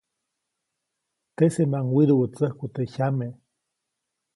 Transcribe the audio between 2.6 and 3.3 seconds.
teʼ jyame.